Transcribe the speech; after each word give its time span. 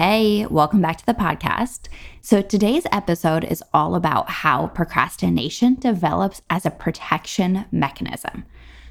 Hey, 0.00 0.46
welcome 0.46 0.80
back 0.80 0.98
to 0.98 1.06
the 1.06 1.12
podcast. 1.12 1.88
So, 2.20 2.40
today's 2.40 2.86
episode 2.92 3.42
is 3.42 3.64
all 3.74 3.96
about 3.96 4.30
how 4.30 4.68
procrastination 4.68 5.74
develops 5.74 6.40
as 6.48 6.64
a 6.64 6.70
protection 6.70 7.64
mechanism. 7.72 8.44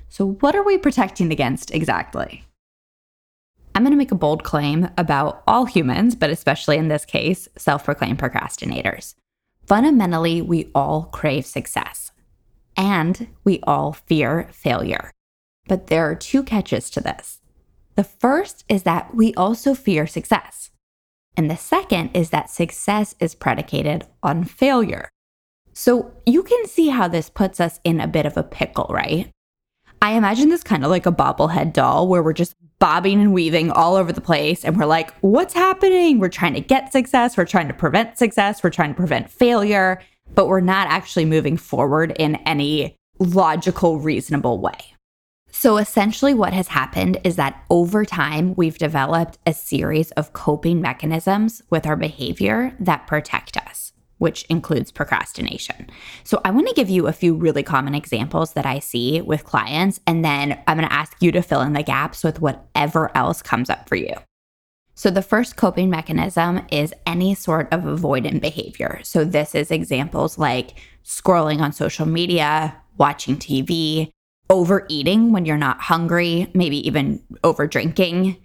So, 0.09 0.33
what 0.41 0.53
are 0.53 0.66
we 0.66 0.77
protecting 0.77 1.31
against 1.31 1.73
exactly? 1.73 2.43
I'm 3.73 3.83
going 3.83 3.93
to 3.93 3.97
make 3.97 4.11
a 4.11 4.16
bold 4.16 4.43
claim 4.43 4.89
about 4.97 5.43
all 5.47 5.63
humans, 5.63 6.13
but 6.13 6.30
especially 6.30 6.75
in 6.75 6.89
this 6.89 7.05
case, 7.05 7.47
self 7.55 7.85
proclaimed 7.85 8.19
procrastinators. 8.19 9.16
Fundamentally, 9.66 10.41
we 10.41 10.69
all 10.75 11.03
crave 11.03 11.45
success 11.45 12.11
and 12.75 13.30
we 13.45 13.61
all 13.63 13.94
fear 13.94 14.49
failure. 14.52 15.13
But 15.69 15.88
there 15.88 16.03
are 16.11 16.16
two 16.16 16.44
catches 16.44 16.89
to 16.89 16.99
this. 16.99 17.39
The 17.95 18.03
first 18.03 18.66
is 18.67 18.83
that 18.83 19.16
we 19.16 19.33
also 19.35 19.73
fear 19.73 20.05
success. 20.05 20.72
And 21.38 21.49
the 21.49 21.55
second 21.55 22.09
is 22.16 22.31
that 22.31 22.49
success 22.49 23.16
is 23.19 23.35
predicated 23.35 24.07
on 24.23 24.43
failure. 24.43 25.07
So 25.73 26.11
you 26.25 26.41
can 26.41 26.66
see 26.66 26.88
how 26.88 27.07
this 27.07 27.29
puts 27.29 27.59
us 27.59 27.79
in 27.83 28.02
a 28.02 28.07
bit 28.07 28.25
of 28.25 28.35
a 28.35 28.44
pickle, 28.44 28.88
right? 28.89 29.29
I 30.02 30.13
imagine 30.13 30.49
this 30.49 30.63
kind 30.63 30.83
of 30.83 30.89
like 30.89 31.05
a 31.05 31.11
bobblehead 31.11 31.73
doll 31.73 32.07
where 32.07 32.23
we're 32.23 32.33
just 32.33 32.55
bobbing 32.79 33.21
and 33.21 33.33
weaving 33.33 33.71
all 33.71 33.95
over 33.95 34.11
the 34.11 34.21
place 34.21 34.66
and 34.66 34.75
we're 34.77 34.85
like, 34.85 35.13
what's 35.19 35.53
happening? 35.53 36.19
We're 36.19 36.29
trying 36.29 36.55
to 36.55 36.61
get 36.61 36.91
success, 36.91 37.38
we're 37.38 37.45
trying 37.45 37.67
to 37.67 37.73
prevent 37.73 38.17
success, 38.17 38.63
we're 38.63 38.72
trying 38.72 38.89
to 38.89 38.97
prevent 38.97 39.29
failure, 39.29 40.01
but 40.33 40.47
we're 40.47 40.59
not 40.59 40.88
actually 40.88 41.25
moving 41.25 41.57
forward 41.57 42.16
in 42.17 42.35
any 42.47 42.97
logical, 43.19 43.99
reasonable 43.99 44.59
way. 44.59 44.97
So 45.59 45.77
essentially, 45.77 46.36
what 46.36 46.53
has 46.53 46.67
happened 46.67 47.17
is 47.23 47.36
that 47.38 47.63
over 47.72 48.05
time, 48.05 48.53
we've 48.53 48.77
developed 48.77 49.39
a 49.47 49.55
series 49.55 50.11
of 50.11 50.31
coping 50.31 50.81
mechanisms 50.81 51.63
with 51.72 51.88
our 51.88 51.95
behavior 51.95 52.75
that 52.80 53.08
protect 53.08 53.58
us, 53.58 53.91
which 54.19 54.44
includes 54.52 54.91
procrastination. 54.91 55.89
So 56.23 56.41
I 56.45 56.52
want 56.52 56.67
to 56.67 56.75
give 56.75 56.91
you 56.91 57.08
a 57.08 57.11
few 57.11 57.33
really 57.33 57.63
common 57.63 57.95
examples 57.95 58.53
that 58.53 58.67
I 58.67 58.78
see 58.78 59.19
with 59.19 59.45
clients, 59.45 60.00
and 60.05 60.23
then 60.23 60.61
I'm 60.67 60.78
going 60.78 60.88
to 60.88 60.94
ask 60.94 61.19
you 61.22 61.31
to 61.31 61.41
fill 61.41 61.61
in 61.61 61.73
the 61.73 61.81
gaps 61.81 62.23
with 62.23 62.39
whatever 62.39 63.09
else 63.17 63.41
comes 63.41 63.72
up 63.72 63.89
for 63.89 63.95
you. 63.95 64.13
So, 64.94 65.09
the 65.09 65.23
first 65.23 65.55
coping 65.55 65.89
mechanism 65.89 66.67
is 66.72 66.94
any 67.08 67.33
sort 67.33 67.73
of 67.73 67.81
avoidant 67.81 68.41
behavior. 68.41 69.00
So, 69.02 69.25
this 69.25 69.55
is 69.55 69.72
examples 69.72 70.38
like 70.38 70.75
scrolling 71.03 71.61
on 71.61 71.73
social 71.73 72.05
media, 72.05 72.80
watching 72.95 73.38
TV, 73.38 74.11
overeating 74.50 75.31
when 75.31 75.45
you're 75.45 75.58
not 75.58 75.81
hungry, 75.81 76.50
maybe 76.53 76.86
even 76.88 77.22
over 77.44 77.67
drinking, 77.67 78.38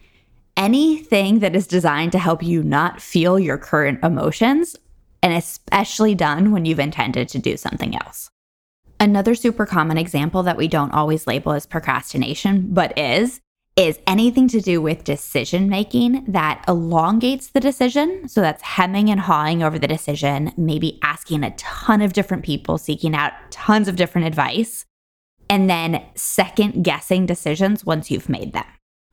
anything 0.56 1.38
that 1.40 1.56
is 1.56 1.66
designed 1.66 2.12
to 2.12 2.18
help 2.18 2.42
you 2.42 2.62
not 2.62 3.00
feel 3.00 3.38
your 3.38 3.58
current 3.58 4.02
emotions, 4.02 4.76
and 5.22 5.32
especially 5.32 6.14
done 6.14 6.52
when 6.52 6.64
you've 6.64 6.80
intended 6.80 7.28
to 7.28 7.38
do 7.38 7.56
something 7.56 7.94
else. 7.96 8.30
Another 8.98 9.34
super 9.34 9.66
common 9.66 9.98
example 9.98 10.42
that 10.42 10.56
we 10.56 10.68
don't 10.68 10.92
always 10.92 11.26
label 11.26 11.52
as 11.52 11.66
procrastination, 11.66 12.68
but 12.72 12.96
is, 12.98 13.40
is 13.74 13.98
anything 14.06 14.48
to 14.48 14.60
do 14.60 14.82
with 14.82 15.02
decision 15.02 15.68
making 15.68 16.24
that 16.28 16.62
elongates 16.68 17.48
the 17.48 17.60
decision. 17.60 18.28
So 18.28 18.40
that's 18.40 18.62
hemming 18.62 19.08
and 19.08 19.18
hawing 19.18 19.62
over 19.62 19.78
the 19.78 19.88
decision, 19.88 20.52
maybe 20.56 20.98
asking 21.02 21.42
a 21.42 21.54
ton 21.56 22.02
of 22.02 22.12
different 22.12 22.44
people, 22.44 22.76
seeking 22.76 23.14
out 23.14 23.32
tons 23.50 23.88
of 23.88 23.96
different 23.96 24.26
advice 24.26 24.84
and 25.52 25.68
then 25.68 26.02
second 26.14 26.82
guessing 26.82 27.26
decisions 27.26 27.84
once 27.84 28.10
you've 28.10 28.30
made 28.30 28.54
them. 28.54 28.64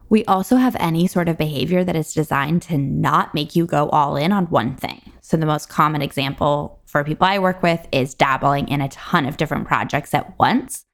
We 0.07 0.23
also 0.23 0.55
have 0.55 0.77
any 0.79 1.05
sort 1.05 1.27
of 1.27 1.37
behavior 1.37 1.83
that 1.83 1.97
is 1.97 2.13
designed 2.13 2.61
to 2.63 2.77
not 2.77 3.35
make 3.35 3.57
you 3.57 3.65
go 3.65 3.89
all 3.89 4.15
in 4.15 4.31
on 4.31 4.45
one 4.45 4.77
thing. 4.77 5.01
So, 5.19 5.35
the 5.35 5.45
most 5.45 5.67
common 5.67 6.01
example 6.01 6.79
for 6.85 7.03
people 7.03 7.27
I 7.27 7.39
work 7.39 7.61
with 7.61 7.85
is 7.91 8.13
dabbling 8.13 8.69
in 8.69 8.79
a 8.79 8.87
ton 8.87 9.25
of 9.25 9.35
different 9.35 9.67
projects 9.67 10.13
at 10.13 10.39
once 10.39 10.85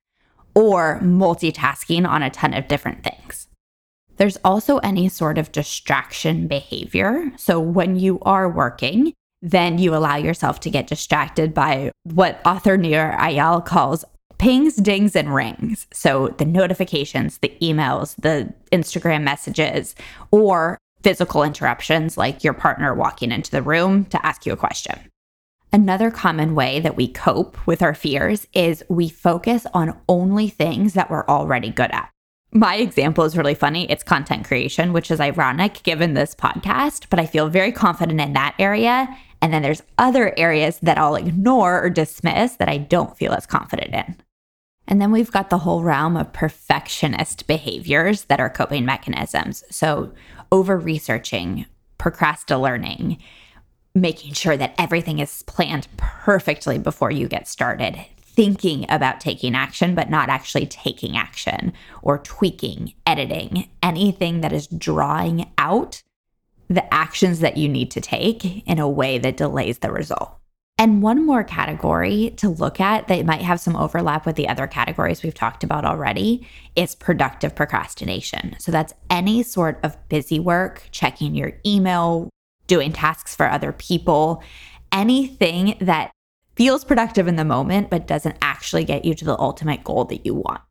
or 0.55 1.00
multitasking 1.03 2.07
on 2.07 2.23
a 2.23 2.31
ton 2.31 2.55
of 2.55 2.67
different 2.67 3.03
things. 3.03 3.47
There's 4.17 4.39
also 4.44 4.79
any 4.79 5.09
sort 5.09 5.38
of 5.38 5.51
distraction 5.51 6.47
behavior. 6.47 7.31
So, 7.38 7.59
when 7.59 7.97
you 7.97 8.19
are 8.22 8.50
working, 8.50 9.13
then 9.44 9.78
you 9.78 9.94
allow 9.94 10.16
yourself 10.16 10.59
to 10.61 10.72
get 10.72 10.88
distracted 10.88 11.53
by 11.53 11.91
what 12.01 12.41
author 12.47 12.78
Nir 12.78 13.16
Eyal 13.19 13.63
calls 13.63 14.03
pings, 14.38 14.75
dings, 14.75 15.16
and 15.16 15.34
rings. 15.34 15.88
So 15.91 16.29
the 16.38 16.46
notifications, 16.46 17.38
the 17.40 17.53
emails, 17.62 18.16
the 18.22 18.53
Instagram 18.72 19.23
messages, 19.23 19.96
or 20.31 20.78
physical 21.03 21.44
interruptions 21.44 22.18
like 22.18 22.44
your 22.44 22.53
partner 22.53 22.94
walking 22.94 23.31
into 23.31 23.51
the 23.51 23.62
room 23.62 24.06
to 24.06 24.25
ask 24.25 24.46
you 24.46 24.53
a 24.53 24.57
question. 24.57 25.12
Another 25.72 26.09
common 26.09 26.56
way 26.56 26.79
that 26.79 26.96
we 26.96 27.07
cope 27.07 27.57
with 27.68 27.81
our 27.81 27.94
fears 27.94 28.47
is 28.53 28.84
we 28.90 29.09
focus 29.09 29.68
on 29.73 30.00
only 30.07 30.47
things 30.47 30.94
that 30.94 31.09
we're 31.12 31.28
already 31.28 31.69
good 31.69 31.91
at. 31.91 32.09
My 32.52 32.78
example 32.78 33.25
is 33.25 33.35
really 33.35 33.53
funny. 33.53 33.91
It's 33.91 34.02
content 34.02 34.46
creation, 34.46 34.94
which 34.94 35.12
is 35.12 35.19
ironic 35.19 35.84
given 35.84 36.13
this 36.13 36.34
podcast, 36.34 37.07
but 37.09 37.19
I 37.19 37.25
feel 37.25 37.50
very 37.50 37.73
confident 37.73 38.22
in 38.22 38.31
that 38.34 38.56
area. 38.57 39.09
And 39.41 39.53
then 39.53 39.62
there's 39.62 39.84
other 39.97 40.34
areas 40.38 40.79
that 40.81 40.97
I'll 40.97 41.17
ignore 41.17 41.84
or 41.84 41.90
dismiss 41.90 42.56
that 42.56 42.69
I 42.69 42.78
don't 42.78 43.17
feel 43.17 43.34
as 43.34 43.46
confident 43.46 43.94
in. 43.94 44.16
And 44.88 45.01
then 45.01 45.12
we've 45.12 45.31
got 45.31 45.50
the 45.50 45.59
whole 45.59 45.84
realm 45.84 46.16
of 46.16 46.34
perfectionist 46.34 47.47
behaviors 47.47 48.25
that 48.25 48.40
are 48.40 48.50
coping 48.50 48.85
mechanisms. 48.85 49.63
So, 49.69 50.13
over 50.51 50.78
researching, 50.78 51.66
procrastinating, 51.97 53.18
making 53.96 54.34
sure 54.34 54.57
that 54.57 54.75
everything 54.78 55.19
is 55.19 55.44
planned 55.44 55.88
perfectly 55.97 56.78
before 56.78 57.12
you 57.12 57.28
get 57.28 57.47
started, 57.47 58.06
thinking 58.22 58.85
about 58.90 59.19
taking 59.19 59.56
action, 59.56 59.96
but 59.96 60.09
not 60.09 60.29
actually 60.29 60.68
taking 60.68 61.17
action, 61.17 61.73
or 62.02 62.19
tweaking, 62.19 62.94
editing, 63.07 63.69
anything 63.81 64.41
that 64.41 64.53
is 64.53 64.67
drawing 64.67 65.52
out 65.57 66.03
the 66.67 66.94
actions 66.94 67.40
that 67.40 67.57
you 67.57 67.69
need 67.69 67.91
to 67.91 68.02
take 68.02 68.67
in 68.67 68.79
a 68.79 68.90
way 68.90 69.17
that 69.17 69.38
delays 69.38 69.79
the 69.79 69.91
result. 69.91 70.38
And 70.77 71.01
one 71.01 71.25
more 71.25 71.43
category 71.43 72.33
to 72.37 72.49
look 72.49 72.81
at 72.81 73.07
that 73.07 73.25
might 73.25 73.41
have 73.41 73.61
some 73.61 73.77
overlap 73.77 74.25
with 74.25 74.35
the 74.35 74.49
other 74.49 74.67
categories 74.67 75.23
we've 75.23 75.33
talked 75.33 75.63
about 75.63 75.85
already 75.85 76.45
is 76.75 76.95
productive 76.95 77.55
procrastination. 77.55 78.57
So 78.59 78.73
that's 78.73 78.93
any 79.09 79.41
sort 79.41 79.79
of 79.83 79.97
busy 80.09 80.37
work, 80.37 80.89
checking 80.91 81.33
your 81.33 81.53
email, 81.65 82.29
doing 82.67 82.91
tasks 82.91 83.33
for 83.35 83.49
other 83.49 83.71
people, 83.71 84.43
anything 84.91 85.77
that 85.79 86.11
feels 86.57 86.83
productive 86.83 87.27
in 87.29 87.37
the 87.37 87.45
moment, 87.45 87.89
but 87.89 88.07
doesn't 88.07 88.37
actually 88.41 88.83
get 88.83 89.05
you 89.05 89.13
to 89.13 89.25
the 89.25 89.39
ultimate 89.39 89.83
goal 89.83 90.03
that 90.05 90.25
you 90.25 90.33
want. 90.33 90.61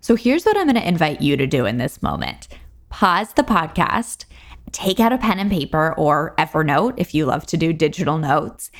So 0.00 0.16
here's 0.16 0.44
what 0.44 0.56
I'm 0.56 0.66
going 0.66 0.74
to 0.74 0.86
invite 0.86 1.22
you 1.22 1.36
to 1.36 1.46
do 1.46 1.66
in 1.66 1.78
this 1.78 2.02
moment 2.02 2.48
pause 2.88 3.32
the 3.34 3.42
podcast, 3.42 4.24
take 4.72 5.00
out 5.00 5.12
a 5.12 5.18
pen 5.18 5.38
and 5.38 5.50
paper 5.50 5.92
or 5.96 6.34
Evernote 6.38 6.94
if 6.96 7.14
you 7.14 7.26
love 7.26 7.46
to 7.46 7.56
do 7.56 7.72
digital 7.72 8.16
notes 8.16 8.70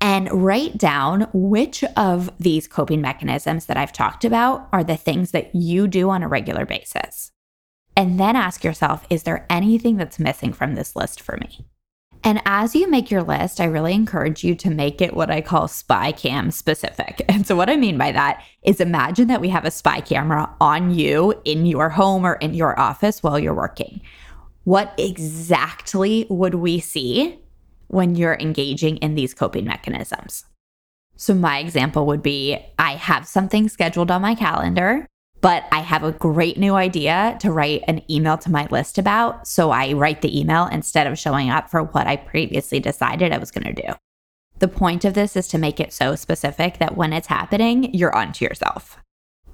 and 0.00 0.30
write 0.32 0.78
down 0.78 1.28
which 1.32 1.84
of 1.96 2.30
these 2.38 2.66
coping 2.66 3.00
mechanisms 3.00 3.66
that 3.66 3.76
I've 3.76 3.92
talked 3.92 4.24
about 4.24 4.68
are 4.72 4.84
the 4.84 4.96
things 4.96 5.32
that 5.32 5.54
you 5.54 5.86
do 5.86 6.10
on 6.10 6.22
a 6.22 6.28
regular 6.28 6.64
basis. 6.64 7.32
And 7.96 8.18
then 8.18 8.36
ask 8.36 8.64
yourself, 8.64 9.06
is 9.10 9.24
there 9.24 9.46
anything 9.50 9.96
that's 9.96 10.18
missing 10.18 10.52
from 10.52 10.74
this 10.74 10.96
list 10.96 11.20
for 11.20 11.36
me? 11.36 11.66
And 12.22 12.40
as 12.44 12.74
you 12.74 12.88
make 12.88 13.10
your 13.10 13.22
list, 13.22 13.60
I 13.60 13.64
really 13.64 13.94
encourage 13.94 14.44
you 14.44 14.54
to 14.56 14.70
make 14.70 15.00
it 15.00 15.14
what 15.14 15.30
I 15.30 15.40
call 15.40 15.68
spy 15.68 16.12
cam 16.12 16.50
specific. 16.50 17.22
And 17.30 17.46
so, 17.46 17.56
what 17.56 17.70
I 17.70 17.76
mean 17.76 17.96
by 17.96 18.12
that 18.12 18.44
is 18.62 18.80
imagine 18.80 19.28
that 19.28 19.40
we 19.40 19.48
have 19.48 19.64
a 19.64 19.70
spy 19.70 20.00
camera 20.00 20.54
on 20.60 20.94
you 20.94 21.32
in 21.44 21.64
your 21.64 21.88
home 21.88 22.26
or 22.26 22.34
in 22.34 22.52
your 22.52 22.78
office 22.78 23.22
while 23.22 23.38
you're 23.38 23.54
working. 23.54 24.02
What 24.64 24.92
exactly 24.98 26.26
would 26.28 26.56
we 26.56 26.80
see 26.80 27.38
when 27.90 28.14
you're 28.14 28.38
engaging 28.40 28.96
in 28.98 29.14
these 29.14 29.34
coping 29.34 29.64
mechanisms. 29.64 30.44
So, 31.16 31.34
my 31.34 31.58
example 31.58 32.06
would 32.06 32.22
be 32.22 32.58
I 32.78 32.92
have 32.92 33.26
something 33.26 33.68
scheduled 33.68 34.10
on 34.10 34.22
my 34.22 34.34
calendar 34.34 35.06
but 35.40 35.64
I 35.72 35.80
have 35.80 36.04
a 36.04 36.12
great 36.12 36.58
new 36.58 36.74
idea 36.74 37.38
to 37.40 37.50
write 37.50 37.84
an 37.88 38.02
email 38.10 38.36
to 38.38 38.50
my 38.50 38.66
list 38.70 38.98
about. 38.98 39.46
So 39.46 39.70
I 39.70 39.94
write 39.94 40.22
the 40.22 40.38
email 40.38 40.66
instead 40.66 41.06
of 41.06 41.18
showing 41.18 41.50
up 41.50 41.70
for 41.70 41.82
what 41.82 42.06
I 42.06 42.16
previously 42.16 42.80
decided 42.80 43.32
I 43.32 43.38
was 43.38 43.50
going 43.50 43.74
to 43.74 43.82
do. 43.82 43.94
The 44.58 44.68
point 44.68 45.04
of 45.06 45.14
this 45.14 45.36
is 45.36 45.48
to 45.48 45.58
make 45.58 45.80
it 45.80 45.92
so 45.92 46.14
specific 46.14 46.78
that 46.78 46.96
when 46.96 47.14
it's 47.14 47.28
happening, 47.28 47.94
you're 47.94 48.14
onto 48.14 48.44
yourself. 48.44 48.98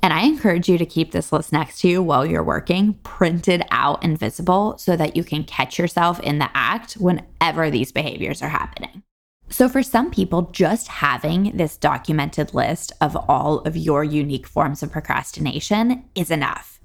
And 0.07 0.13
I 0.13 0.21
encourage 0.21 0.69
you 0.69 0.79
to 0.79 0.87
keep 0.87 1.11
this 1.11 1.33
list 1.33 1.53
next 1.53 1.81
to 1.81 1.89
you 1.89 2.01
while 2.01 2.25
you're 2.25 2.45
working, 2.45 2.95
printed 3.03 3.65
out 3.73 4.05
and 4.05 4.17
visible 4.17 4.79
so 4.79 4.95
that 4.95 5.17
you 5.17 5.25
can 5.25 5.43
catch 5.43 5.81
yourself 5.81 6.21
in 6.21 6.39
the 6.39 6.49
act 6.55 6.93
whenever 6.93 7.73
these 7.73 7.91
behaviors 7.91 8.41
are 8.41 8.49
happening. 8.49 9.03
So, 9.49 9.69
for 9.69 9.83
some 9.83 10.13
people, 10.13 10.43
just 10.53 10.87
having 10.87 11.57
this 11.57 11.77
documented 11.77 12.55
list 12.55 12.93
of 13.01 13.17
all 13.29 13.63
of 13.63 13.77
your 13.77 14.05
unique 14.05 14.47
forms 14.47 14.81
of 14.81 14.93
procrastination 14.93 16.05
is 16.15 16.31
enough. 16.31 16.79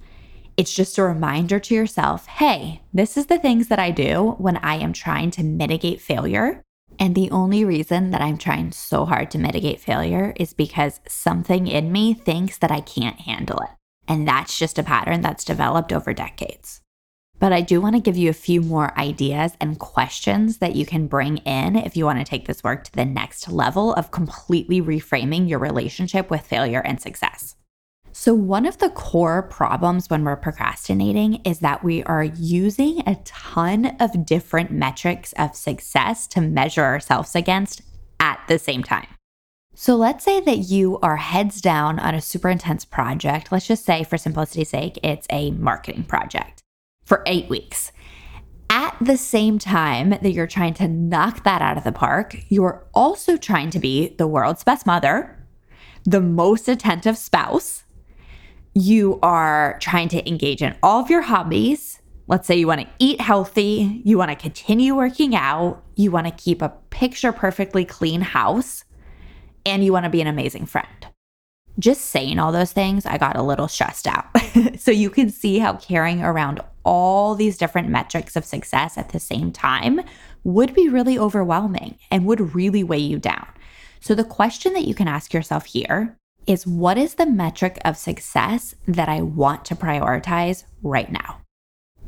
It's 0.58 0.74
just 0.74 0.98
a 0.98 1.04
reminder 1.04 1.60
to 1.60 1.76
yourself 1.76 2.26
hey, 2.26 2.82
this 2.92 3.18
is 3.18 3.28
the 3.28 3.38
things 3.38 3.68
that 3.68 3.78
I 3.78 3.92
do 3.92 4.32
when 4.40 4.58
I 4.58 4.78
am 4.78 4.94
trying 4.94 5.30
to 5.32 5.44
mitigate 5.44 6.02
failure. 6.02 6.64
And 7.01 7.15
the 7.15 7.31
only 7.31 7.65
reason 7.65 8.12
that 8.12 8.21
I'm 8.21 8.38
trying 8.38 8.71
so 8.74 9.06
hard 9.06 9.31
to 9.31 9.39
mitigate 9.39 9.80
failure 9.80 10.33
is 10.36 10.53
because 10.53 11.00
something 11.07 11.65
in 11.65 11.92
me 11.92 12.13
thinks 12.13 12.59
that 12.59 12.69
I 12.69 12.81
can't 12.81 13.19
handle 13.19 13.57
it. 13.57 13.71
And 14.07 14.27
that's 14.27 14.59
just 14.59 14.77
a 14.77 14.83
pattern 14.83 15.21
that's 15.21 15.44
developed 15.44 15.92
over 15.92 16.13
decades. 16.13 16.80
But 17.39 17.53
I 17.53 17.62
do 17.62 17.81
want 17.81 17.95
to 17.95 18.01
give 18.01 18.18
you 18.18 18.30
a 18.30 18.33
few 18.33 18.62
more 18.62 18.95
ideas 19.00 19.53
and 19.59 19.80
questions 19.80 20.59
that 20.59 20.75
you 20.75 20.86
can 20.86 21.07
bring 21.07 21.38
in 21.38 21.75
if 21.75 21.98
you 21.98 22.06
want 22.06 22.19
to 22.19 22.24
take 22.24 22.45
this 22.45 22.63
work 22.63 22.83
to 22.83 22.92
the 22.92 23.03
next 23.03 23.50
level 23.50 23.95
of 23.95 24.12
completely 24.12 24.80
reframing 24.80 25.50
your 25.50 25.57
relationship 25.57 26.30
with 26.30 26.45
failure 26.45 26.81
and 26.81 27.01
success. 27.01 27.56
So, 28.13 28.34
one 28.34 28.66
of 28.66 28.78
the 28.80 28.90
core 28.90 29.44
problems 29.44 30.10
when 30.10 30.24
we're 30.24 30.36
procrastinating 30.36 31.36
is 31.46 31.60
that 31.60 31.84
we 31.84 32.04
are 32.04 32.24
using 32.24 33.08
a 33.08 33.16
ton 33.24 33.96
of 34.00 34.25
different 34.25 34.72
metrics 34.72 35.34
of 35.34 35.56
success 35.56 36.28
to 36.28 36.42
measure 36.42 36.84
ourselves 36.84 37.36
against 37.36 37.81
at 38.19 38.42
the 38.48 38.60
same 38.60 38.84
time. 38.84 39.08
So, 39.75 39.96
let's 39.96 40.25
say 40.25 40.42
that 40.42 40.58
you 40.58 41.00
are 41.00 41.16
heads 41.16 41.62
down 41.62 42.00
on 42.00 42.13
a 42.13 42.22
super 42.22 42.50
intense 42.50 42.84
project. 42.84 43.52
Let's 43.52 43.68
just 43.68 43.86
say, 43.86 44.04
for 44.04 44.18
simplicity's 44.18 44.69
sake, 44.69 45.00
it's 45.02 45.28
a 45.30 45.52
marketing 45.52 46.04
project 46.04 46.62
for 47.06 47.24
eight 47.25 47.50
weeks. 47.50 47.92
At 48.69 48.96
the 49.02 49.18
same 49.18 49.58
time 49.58 50.10
that 50.10 50.31
you're 50.31 50.48
trying 50.48 50.74
to 50.75 50.88
knock 50.88 51.44
that 51.44 51.62
out 51.62 51.78
of 51.78 51.84
the 51.84 51.92
park, 51.92 52.38
you're 52.50 52.86
also 52.94 53.38
trying 53.38 53.69
to 53.72 53.80
be 53.80 54.16
the 54.18 54.28
world's 54.28 54.63
best 54.63 54.86
mother, 54.86 55.46
the 56.04 56.22
most 56.22 56.68
attentive 56.68 57.18
spouse. 57.18 57.84
You 58.74 59.20
are 59.22 59.78
trying 59.80 60.10
to 60.10 60.28
engage 60.28 60.62
in 60.62 60.76
all 60.82 61.02
of 61.02 61.10
your 61.10 61.22
hobbies. 61.22 62.00
Let's 62.28 62.48
say 62.48 62.56
you 62.56 62.68
want 62.68 62.82
to 62.82 62.88
eat 63.00 63.20
healthy, 63.20 64.02
you 64.06 64.18
want 64.18 64.32
to 64.32 64.36
continue 64.36 64.96
working 64.96 65.36
out, 65.36 65.84
you 65.96 66.12
want 66.12 66.28
to 66.28 66.34
keep 66.34 66.62
a 66.62 66.70
picture 66.90 67.34
perfectly 67.34 67.84
clean 67.84 68.22
house, 68.22 68.86
and 69.66 69.84
you 69.84 69.92
want 69.92 70.06
to 70.06 70.10
be 70.10 70.22
an 70.22 70.28
amazing 70.28 70.66
friend 70.66 70.88
just 71.80 72.08
saying 72.08 72.40
all 72.40 72.52
those 72.52 72.72
things, 72.72 73.06
I 73.06 73.18
got 73.18 73.36
a 73.36 73.42
little 73.42 73.68
stressed 73.68 74.08
out. 74.08 74.26
so 74.80 74.92
you 74.92 75.10
can 75.10 75.30
see 75.30 75.60
how 75.60 75.74
carrying 75.74 76.22
around 76.22 76.62
all 76.84 77.36
these 77.36 77.58
different 77.58 77.90
metrics 77.90 78.36
of 78.36 78.46
success 78.46 78.98
at 78.98 79.10
the 79.10 79.20
same 79.20 79.52
time 79.52 80.02
would 80.44 80.74
be 80.74 80.90
really 80.90 81.18
overwhelming 81.18 81.98
and 82.10 82.26
would 82.26 82.56
really 82.56 82.84
weigh 82.84 82.98
you 82.98 83.20
down. 83.20 83.48
So 84.00 84.16
the 84.16 84.24
question 84.24 84.74
that 84.74 84.86
you 84.86 84.96
can 84.96 85.08
ask 85.08 85.34
yourself 85.34 85.66
here 85.66 86.18
is 86.51 86.68
what 86.68 86.98
is 86.98 87.15
the 87.15 87.25
metric 87.25 87.80
of 87.83 87.98
success 87.98 88.75
that 88.88 89.09
I 89.09 89.21
want 89.21 89.65
to 89.65 89.75
prioritize 89.75 90.65
right 90.83 91.12
now? 91.12 91.42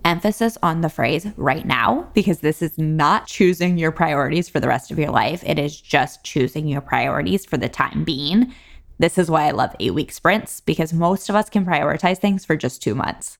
Emphasis 0.05 0.57
on 0.61 0.81
the 0.81 0.89
phrase 0.89 1.27
right 1.37 1.65
now, 1.65 2.09
because 2.13 2.39
this 2.39 2.61
is 2.61 2.77
not 2.77 3.27
choosing 3.27 3.77
your 3.77 3.91
priorities 3.91 4.49
for 4.49 4.59
the 4.59 4.67
rest 4.67 4.91
of 4.91 4.99
your 4.99 5.11
life. 5.11 5.43
It 5.45 5.57
is 5.57 5.79
just 5.79 6.23
choosing 6.23 6.67
your 6.67 6.81
priorities 6.81 7.45
for 7.45 7.57
the 7.57 7.69
time 7.69 8.03
being 8.03 8.53
this 8.99 9.17
is 9.17 9.29
why 9.29 9.47
I 9.47 9.51
love 9.51 9.75
eight 9.79 9.93
week 9.93 10.11
sprints 10.11 10.61
because 10.61 10.93
most 10.93 11.29
of 11.29 11.35
us 11.35 11.49
can 11.49 11.65
prioritize 11.65 12.19
things 12.19 12.45
for 12.45 12.55
just 12.55 12.81
two 12.81 12.95
months. 12.95 13.37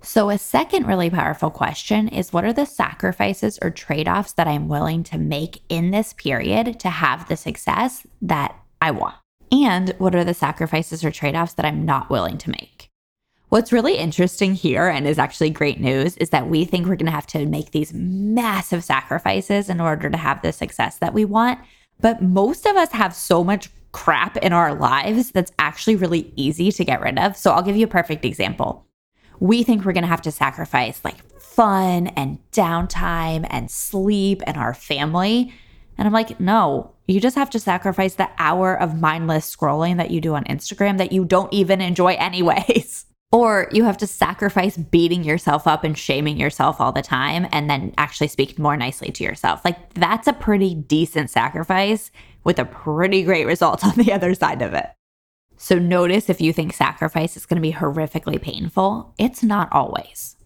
So, 0.00 0.30
a 0.30 0.38
second 0.38 0.86
really 0.86 1.10
powerful 1.10 1.50
question 1.50 2.08
is 2.08 2.32
what 2.32 2.44
are 2.44 2.52
the 2.52 2.66
sacrifices 2.66 3.58
or 3.62 3.70
trade 3.70 4.08
offs 4.08 4.32
that 4.32 4.48
I'm 4.48 4.68
willing 4.68 5.04
to 5.04 5.18
make 5.18 5.62
in 5.68 5.92
this 5.92 6.12
period 6.12 6.80
to 6.80 6.90
have 6.90 7.28
the 7.28 7.36
success 7.36 8.06
that 8.20 8.56
I 8.80 8.90
want? 8.90 9.16
And 9.52 9.90
what 9.98 10.14
are 10.14 10.24
the 10.24 10.34
sacrifices 10.34 11.04
or 11.04 11.10
trade 11.10 11.36
offs 11.36 11.54
that 11.54 11.66
I'm 11.66 11.84
not 11.84 12.08
willing 12.08 12.38
to 12.38 12.50
make? 12.50 12.88
What's 13.50 13.70
really 13.70 13.98
interesting 13.98 14.54
here 14.54 14.88
and 14.88 15.06
is 15.06 15.18
actually 15.18 15.50
great 15.50 15.78
news 15.78 16.16
is 16.16 16.30
that 16.30 16.48
we 16.48 16.64
think 16.64 16.86
we're 16.86 16.96
going 16.96 17.04
to 17.04 17.12
have 17.12 17.26
to 17.28 17.44
make 17.44 17.70
these 17.70 17.92
massive 17.92 18.82
sacrifices 18.82 19.68
in 19.68 19.78
order 19.78 20.08
to 20.08 20.16
have 20.16 20.40
the 20.40 20.52
success 20.52 20.96
that 20.98 21.12
we 21.12 21.26
want. 21.26 21.58
But 22.00 22.22
most 22.22 22.64
of 22.66 22.76
us 22.76 22.92
have 22.92 23.14
so 23.14 23.44
much 23.44 23.68
crap 23.92 24.38
in 24.38 24.54
our 24.54 24.74
lives 24.74 25.32
that's 25.32 25.52
actually 25.58 25.96
really 25.96 26.32
easy 26.34 26.72
to 26.72 26.82
get 26.82 27.02
rid 27.02 27.18
of. 27.18 27.36
So 27.36 27.52
I'll 27.52 27.62
give 27.62 27.76
you 27.76 27.84
a 27.84 27.90
perfect 27.90 28.24
example. 28.24 28.86
We 29.38 29.62
think 29.64 29.84
we're 29.84 29.92
going 29.92 30.02
to 30.04 30.08
have 30.08 30.22
to 30.22 30.32
sacrifice 30.32 31.04
like 31.04 31.22
fun 31.38 32.06
and 32.06 32.38
downtime 32.52 33.46
and 33.50 33.70
sleep 33.70 34.42
and 34.46 34.56
our 34.56 34.72
family. 34.72 35.52
And 35.98 36.08
I'm 36.08 36.14
like, 36.14 36.40
no, 36.40 36.94
you 37.12 37.20
just 37.20 37.36
have 37.36 37.50
to 37.50 37.60
sacrifice 37.60 38.14
the 38.14 38.30
hour 38.38 38.74
of 38.74 39.00
mindless 39.00 39.54
scrolling 39.54 39.98
that 39.98 40.10
you 40.10 40.20
do 40.20 40.34
on 40.34 40.44
Instagram 40.44 40.98
that 40.98 41.12
you 41.12 41.24
don't 41.24 41.52
even 41.52 41.80
enjoy, 41.80 42.14
anyways. 42.14 43.06
Or 43.34 43.70
you 43.72 43.84
have 43.84 43.96
to 43.96 44.06
sacrifice 44.06 44.76
beating 44.76 45.24
yourself 45.24 45.66
up 45.66 45.84
and 45.84 45.96
shaming 45.96 46.36
yourself 46.36 46.82
all 46.82 46.92
the 46.92 47.00
time 47.00 47.46
and 47.50 47.70
then 47.70 47.94
actually 47.96 48.28
speak 48.28 48.58
more 48.58 48.76
nicely 48.76 49.10
to 49.10 49.24
yourself. 49.24 49.64
Like, 49.64 49.94
that's 49.94 50.28
a 50.28 50.34
pretty 50.34 50.74
decent 50.74 51.30
sacrifice 51.30 52.10
with 52.44 52.58
a 52.58 52.66
pretty 52.66 53.22
great 53.22 53.46
result 53.46 53.84
on 53.86 53.94
the 53.94 54.12
other 54.12 54.34
side 54.34 54.60
of 54.60 54.74
it. 54.74 54.90
So 55.56 55.78
notice 55.78 56.28
if 56.28 56.42
you 56.42 56.52
think 56.52 56.74
sacrifice 56.74 57.34
is 57.34 57.46
going 57.46 57.56
to 57.56 57.62
be 57.62 57.72
horrifically 57.72 58.38
painful, 58.38 59.14
it's 59.16 59.42
not 59.42 59.70
always. 59.72 60.36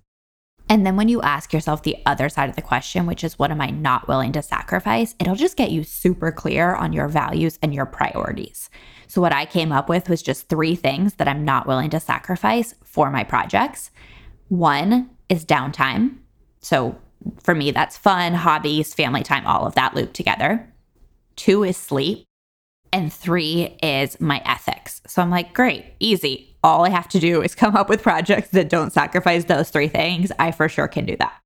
And 0.68 0.84
then 0.84 0.96
when 0.96 1.08
you 1.08 1.22
ask 1.22 1.52
yourself 1.52 1.82
the 1.82 1.96
other 2.06 2.28
side 2.28 2.48
of 2.48 2.56
the 2.56 2.62
question, 2.62 3.06
which 3.06 3.22
is 3.22 3.38
what 3.38 3.50
am 3.50 3.60
I 3.60 3.70
not 3.70 4.08
willing 4.08 4.32
to 4.32 4.42
sacrifice, 4.42 5.14
it'll 5.20 5.36
just 5.36 5.56
get 5.56 5.70
you 5.70 5.84
super 5.84 6.32
clear 6.32 6.74
on 6.74 6.92
your 6.92 7.06
values 7.08 7.58
and 7.62 7.72
your 7.72 7.86
priorities. 7.86 8.68
So, 9.06 9.20
what 9.20 9.32
I 9.32 9.46
came 9.46 9.70
up 9.70 9.88
with 9.88 10.08
was 10.08 10.22
just 10.22 10.48
three 10.48 10.74
things 10.74 11.14
that 11.14 11.28
I'm 11.28 11.44
not 11.44 11.66
willing 11.66 11.90
to 11.90 12.00
sacrifice 12.00 12.74
for 12.82 13.10
my 13.10 13.22
projects. 13.22 13.90
One 14.48 15.10
is 15.28 15.44
downtime. 15.44 16.16
So, 16.60 16.98
for 17.42 17.54
me, 17.54 17.70
that's 17.70 17.96
fun, 17.96 18.34
hobbies, 18.34 18.92
family 18.92 19.22
time, 19.22 19.46
all 19.46 19.66
of 19.66 19.76
that 19.76 19.94
loop 19.94 20.12
together. 20.12 20.72
Two 21.36 21.62
is 21.62 21.76
sleep. 21.76 22.24
And 22.92 23.12
three 23.12 23.76
is 23.82 24.20
my 24.20 24.40
ethics. 24.44 25.02
So 25.06 25.20
I'm 25.20 25.28
like, 25.28 25.52
great, 25.52 25.84
easy. 26.00 26.55
All 26.66 26.84
I 26.84 26.90
have 26.90 27.08
to 27.10 27.20
do 27.20 27.42
is 27.42 27.54
come 27.54 27.76
up 27.76 27.88
with 27.88 28.02
projects 28.02 28.48
that 28.48 28.68
don't 28.68 28.92
sacrifice 28.92 29.44
those 29.44 29.70
three 29.70 29.86
things. 29.86 30.32
I 30.36 30.50
for 30.50 30.68
sure 30.68 30.88
can 30.88 31.06
do 31.06 31.16
that. 31.18 31.40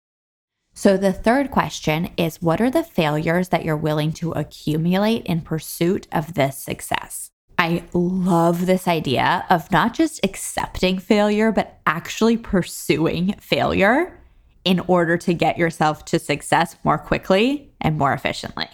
So 0.72 0.96
the 0.96 1.12
third 1.12 1.50
question 1.50 2.08
is 2.16 2.40
what 2.40 2.58
are 2.58 2.70
the 2.70 2.82
failures 2.82 3.50
that 3.50 3.62
you're 3.62 3.76
willing 3.76 4.12
to 4.14 4.32
accumulate 4.32 5.26
in 5.26 5.42
pursuit 5.42 6.08
of 6.10 6.32
this 6.32 6.56
success? 6.56 7.28
I 7.58 7.84
love 7.92 8.64
this 8.64 8.88
idea 8.88 9.44
of 9.50 9.70
not 9.70 9.92
just 9.92 10.24
accepting 10.24 10.98
failure, 10.98 11.52
but 11.52 11.80
actually 11.84 12.38
pursuing 12.38 13.34
failure 13.34 14.18
in 14.64 14.80
order 14.80 15.18
to 15.18 15.34
get 15.34 15.58
yourself 15.58 16.06
to 16.06 16.18
success 16.18 16.76
more 16.82 16.96
quickly 16.96 17.70
and 17.78 17.98
more 17.98 18.14
efficiently. 18.14 18.70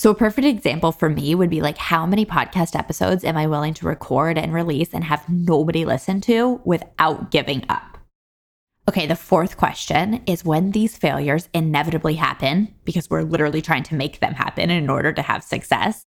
So, 0.00 0.08
a 0.08 0.14
perfect 0.14 0.46
example 0.46 0.92
for 0.92 1.10
me 1.10 1.34
would 1.34 1.50
be 1.50 1.60
like, 1.60 1.76
how 1.76 2.06
many 2.06 2.24
podcast 2.24 2.74
episodes 2.74 3.22
am 3.22 3.36
I 3.36 3.46
willing 3.46 3.74
to 3.74 3.86
record 3.86 4.38
and 4.38 4.50
release 4.50 4.94
and 4.94 5.04
have 5.04 5.28
nobody 5.28 5.84
listen 5.84 6.22
to 6.22 6.58
without 6.64 7.30
giving 7.30 7.66
up? 7.68 7.98
Okay, 8.88 9.06
the 9.06 9.14
fourth 9.14 9.58
question 9.58 10.22
is 10.24 10.42
when 10.42 10.70
these 10.70 10.96
failures 10.96 11.50
inevitably 11.52 12.14
happen, 12.14 12.74
because 12.86 13.10
we're 13.10 13.24
literally 13.24 13.60
trying 13.60 13.82
to 13.82 13.94
make 13.94 14.20
them 14.20 14.32
happen 14.32 14.70
in 14.70 14.88
order 14.88 15.12
to 15.12 15.20
have 15.20 15.44
success, 15.44 16.02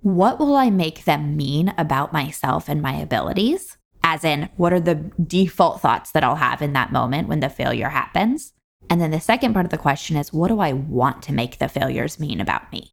what 0.00 0.40
will 0.40 0.56
I 0.56 0.70
make 0.70 1.04
them 1.04 1.36
mean 1.36 1.72
about 1.78 2.12
myself 2.12 2.68
and 2.68 2.82
my 2.82 2.94
abilities? 2.94 3.78
As 4.02 4.24
in, 4.24 4.48
what 4.56 4.72
are 4.72 4.80
the 4.80 5.12
default 5.24 5.80
thoughts 5.80 6.10
that 6.10 6.24
I'll 6.24 6.34
have 6.34 6.60
in 6.60 6.72
that 6.72 6.90
moment 6.90 7.28
when 7.28 7.38
the 7.38 7.48
failure 7.48 7.90
happens? 7.90 8.52
And 8.90 9.00
then 9.00 9.12
the 9.12 9.20
second 9.20 9.52
part 9.52 9.64
of 9.64 9.70
the 9.70 9.78
question 9.78 10.16
is, 10.16 10.32
what 10.32 10.48
do 10.48 10.58
I 10.58 10.72
want 10.72 11.22
to 11.22 11.32
make 11.32 11.58
the 11.58 11.68
failures 11.68 12.18
mean 12.18 12.40
about 12.40 12.72
me? 12.72 12.92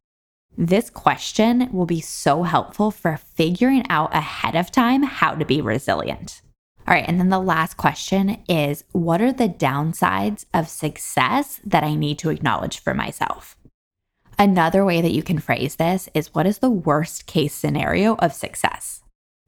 This 0.56 0.90
question 0.90 1.68
will 1.72 1.86
be 1.86 2.00
so 2.00 2.42
helpful 2.42 2.90
for 2.90 3.16
figuring 3.16 3.84
out 3.88 4.14
ahead 4.14 4.54
of 4.54 4.70
time 4.70 5.02
how 5.02 5.34
to 5.34 5.44
be 5.44 5.60
resilient. 5.60 6.42
All 6.86 6.94
right, 6.94 7.04
and 7.06 7.20
then 7.20 7.28
the 7.28 7.38
last 7.38 7.76
question 7.76 8.42
is 8.48 8.84
what 8.92 9.22
are 9.22 9.32
the 9.32 9.48
downsides 9.48 10.46
of 10.52 10.68
success 10.68 11.60
that 11.64 11.84
I 11.84 11.94
need 11.94 12.18
to 12.18 12.30
acknowledge 12.30 12.80
for 12.80 12.94
myself? 12.94 13.56
Another 14.38 14.84
way 14.84 15.00
that 15.00 15.12
you 15.12 15.22
can 15.22 15.38
phrase 15.38 15.76
this 15.76 16.08
is 16.14 16.34
what 16.34 16.46
is 16.46 16.58
the 16.58 16.70
worst 16.70 17.26
case 17.26 17.54
scenario 17.54 18.16
of 18.16 18.32
success? 18.32 19.02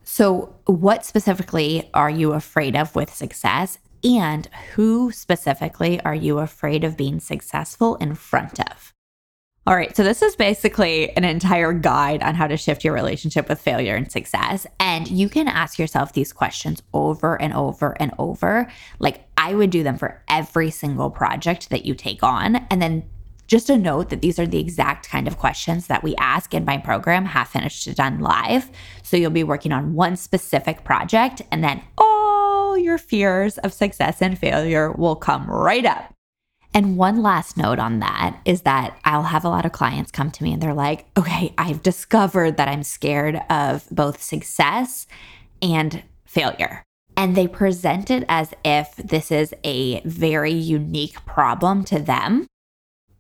So, 0.05 0.55
what 0.67 1.05
specifically 1.05 1.91
are 1.95 2.11
you 2.11 2.33
afraid 2.33 2.77
of 2.77 2.95
with 2.95 3.13
success? 3.13 3.79
And 4.05 4.49
who 4.75 5.11
specifically 5.11 6.01
are 6.03 6.15
you 6.15 6.39
afraid 6.39 6.85
of 6.85 6.97
being 6.97 7.21
successful 7.21 7.97
in 7.97 8.15
front 8.15 8.61
of? 8.61 8.93
All 9.65 9.77
right, 9.77 9.97
so 9.97 10.03
this 10.03 10.23
is 10.23 10.35
basically 10.35 11.17
an 11.17 11.23
entire 11.23 11.73
guide 11.73 12.21
on 12.25 12.35
how 12.35 12.49
to 12.49 12.57
shift 12.57 12.83
your 12.83 12.95
relationship 12.95 13.49
with 13.49 13.61
failure 13.61 13.95
and 13.95 14.11
success. 14.11 14.67
And 14.81 15.09
you 15.09 15.29
can 15.29 15.47
ask 15.47 15.79
yourself 15.79 16.13
these 16.13 16.33
questions 16.33 16.83
over 16.93 17.41
and 17.41 17.55
over 17.55 17.97
and 18.01 18.13
over. 18.19 18.69
Like 18.99 19.25
I 19.37 19.55
would 19.55 19.71
do 19.71 19.85
them 19.85 19.99
for 19.99 20.21
every 20.27 20.73
single 20.73 21.11
project 21.11 21.71
that 21.71 21.85
you 21.85 21.95
take 21.95 22.25
on. 22.25 22.57
And 22.71 22.83
then 22.83 23.05
just 23.47 23.71
a 23.71 23.79
note 23.79 24.11
that 24.11 24.21
these 24.21 24.41
are 24.41 24.49
the 24.49 24.59
exact 24.59 25.09
kind 25.09 25.29
of 25.29 25.39
questions 25.39 25.87
that 25.87 26.03
we 26.03 26.17
ask 26.17 26.55
in 26.55 26.65
my 26.65 26.79
program, 26.79 27.25
Half 27.25 27.53
Finished 27.53 27.85
to 27.85 27.95
Done 27.95 28.19
Live. 28.19 28.69
So 29.05 29.17
you'll 29.17 29.31
be 29.31 29.45
working 29.45 29.71
on 29.71 29.95
one 29.95 30.17
specific 30.17 30.83
project, 30.83 31.43
and 31.53 31.63
then 31.63 31.83
all 31.99 32.77
your 32.77 32.99
fears 32.99 33.59
of 33.59 33.73
success 33.73 34.23
and 34.23 34.37
failure 34.37 34.91
will 34.91 35.17
come 35.17 35.47
right 35.49 35.85
up. 35.85 36.12
And 36.75 36.97
one 36.97 37.23
last 37.23 37.57
note 37.57 37.79
on 37.79 37.99
that 38.01 38.41
is 38.45 38.63
that 38.63 38.99
I'll 39.05 39.25
have 39.25 39.45
a 39.45 39.49
lot 39.49 39.67
of 39.67 39.73
clients 39.73 40.11
come 40.11 40.31
to 40.31 40.43
me 40.43 40.53
and 40.53 40.63
they're 40.63 40.73
like, 40.73 41.07
okay, 41.19 41.53
I've 41.59 41.83
discovered 41.83 42.57
that 42.57 42.69
I'm 42.69 42.83
scared 42.83 43.41
of 43.51 43.85
both 43.91 44.23
success 44.23 45.07
and 45.61 46.03
failure. 46.25 46.83
And 47.17 47.37
they 47.37 47.47
present 47.47 48.11
it 48.11 48.25
as 48.29 48.55
if 48.65 48.97
this 48.97 49.31
is 49.31 49.55
a 49.65 50.01
very 50.01 50.53
unique 50.53 51.25
problem 51.27 51.85
to 51.85 51.99
them. 51.99 52.47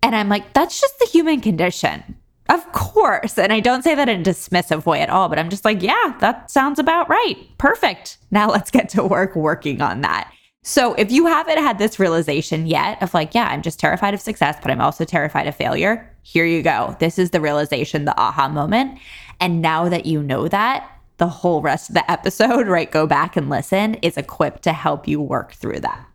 And 0.02 0.16
I'm 0.16 0.30
like, 0.30 0.54
that's 0.54 0.80
just 0.80 0.98
the 0.98 1.06
human 1.06 1.40
condition. 1.42 2.16
Of 2.48 2.72
course. 2.72 3.38
And 3.38 3.52
I 3.52 3.60
don't 3.60 3.82
say 3.82 3.94
that 3.94 4.08
in 4.08 4.20
a 4.20 4.24
dismissive 4.24 4.86
way 4.86 5.00
at 5.00 5.10
all, 5.10 5.28
but 5.28 5.38
I'm 5.38 5.50
just 5.50 5.64
like, 5.64 5.82
yeah, 5.82 6.16
that 6.20 6.50
sounds 6.50 6.78
about 6.78 7.08
right. 7.08 7.36
Perfect. 7.58 8.18
Now 8.30 8.48
let's 8.48 8.70
get 8.70 8.88
to 8.90 9.04
work 9.04 9.36
working 9.36 9.80
on 9.80 10.00
that. 10.00 10.32
So 10.64 10.94
if 10.94 11.10
you 11.10 11.26
haven't 11.26 11.58
had 11.58 11.78
this 11.78 11.98
realization 11.98 12.66
yet 12.66 13.02
of 13.02 13.12
like, 13.14 13.34
yeah, 13.34 13.48
I'm 13.48 13.62
just 13.62 13.80
terrified 13.80 14.14
of 14.14 14.20
success, 14.20 14.56
but 14.62 14.70
I'm 14.70 14.80
also 14.80 15.04
terrified 15.04 15.48
of 15.48 15.56
failure, 15.56 16.08
here 16.22 16.44
you 16.44 16.62
go. 16.62 16.96
This 17.00 17.18
is 17.18 17.30
the 17.30 17.40
realization, 17.40 18.04
the 18.04 18.18
aha 18.18 18.48
moment. 18.48 19.00
And 19.40 19.60
now 19.60 19.88
that 19.88 20.06
you 20.06 20.22
know 20.22 20.46
that, 20.46 20.88
the 21.16 21.26
whole 21.26 21.62
rest 21.62 21.90
of 21.90 21.94
the 21.94 22.08
episode, 22.08 22.66
right? 22.68 22.90
Go 22.90 23.08
back 23.08 23.36
and 23.36 23.50
listen, 23.50 23.94
is 23.94 24.16
equipped 24.16 24.62
to 24.62 24.72
help 24.72 25.08
you 25.08 25.20
work 25.20 25.52
through 25.52 25.80
that. 25.80 26.06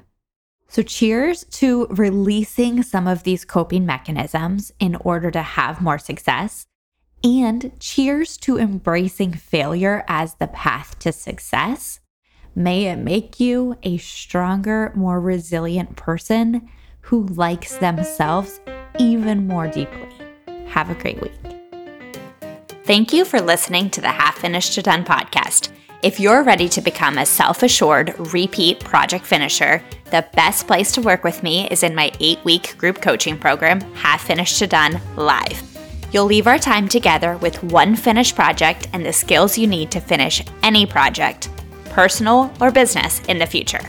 So, 0.69 0.81
cheers 0.81 1.45
to 1.45 1.87
releasing 1.89 2.83
some 2.83 3.07
of 3.07 3.23
these 3.23 3.45
coping 3.45 3.85
mechanisms 3.85 4.71
in 4.79 4.95
order 4.97 5.31
to 5.31 5.41
have 5.41 5.81
more 5.81 5.97
success. 5.97 6.65
And 7.23 7.71
cheers 7.79 8.37
to 8.39 8.57
embracing 8.57 9.33
failure 9.33 10.03
as 10.07 10.35
the 10.35 10.47
path 10.47 10.99
to 10.99 11.11
success 11.11 12.01
May 12.57 12.85
it 12.85 12.95
make 12.97 13.39
you 13.39 13.77
a 13.83 13.97
stronger, 13.97 14.91
more 14.95 15.21
resilient 15.21 15.95
person 15.95 16.67
who 17.01 17.27
likes 17.27 17.77
themselves 17.77 18.59
even 18.97 19.45
more 19.45 19.67
deeply. 19.67 20.09
Have 20.65 20.89
a 20.89 20.95
great 20.95 21.21
week. 21.21 21.33
Thank 22.83 23.13
you 23.13 23.25
for 23.25 23.39
listening 23.39 23.91
to 23.91 24.01
the 24.01 24.07
Half 24.07 24.39
Finished 24.39 24.73
to 24.73 24.81
Done 24.81 25.05
podcast. 25.05 25.69
If 26.01 26.19
you're 26.19 26.41
ready 26.41 26.67
to 26.69 26.81
become 26.81 27.19
a 27.19 27.27
self 27.27 27.61
assured 27.61 28.15
repeat 28.33 28.79
project 28.79 29.27
finisher, 29.27 29.83
the 30.05 30.25
best 30.33 30.65
place 30.65 30.91
to 30.93 31.01
work 31.01 31.23
with 31.23 31.43
me 31.43 31.67
is 31.69 31.83
in 31.83 31.93
my 31.93 32.11
eight 32.19 32.43
week 32.43 32.75
group 32.79 33.03
coaching 33.03 33.37
program, 33.37 33.81
Half 33.93 34.23
Finished 34.23 34.57
to 34.57 34.65
Done 34.65 34.99
Live. 35.15 35.61
You'll 36.11 36.25
leave 36.25 36.47
our 36.47 36.57
time 36.57 36.87
together 36.87 37.37
with 37.37 37.63
one 37.65 37.95
finished 37.95 38.35
project 38.35 38.87
and 38.93 39.05
the 39.05 39.13
skills 39.13 39.59
you 39.59 39.67
need 39.67 39.91
to 39.91 39.99
finish 39.99 40.43
any 40.63 40.87
project 40.87 41.49
personal 41.97 42.53
or 42.61 42.69
business 42.69 43.21
in 43.21 43.39
the 43.39 43.45
future. 43.47 43.81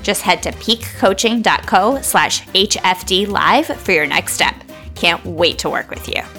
Just 0.00 0.22
head 0.22 0.44
to 0.44 0.52
piquecoaching.co 0.52 2.00
slash 2.02 2.46
HFD 2.46 3.26
live 3.26 3.66
for 3.66 3.90
your 3.90 4.06
next 4.06 4.34
step. 4.34 4.54
Can't 4.94 5.24
wait 5.26 5.58
to 5.58 5.68
work 5.68 5.90
with 5.90 6.06
you. 6.06 6.37